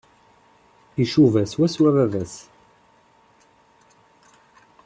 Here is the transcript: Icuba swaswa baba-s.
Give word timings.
Icuba 1.03 1.41
swaswa 1.51 1.89
baba-s. 1.95 2.33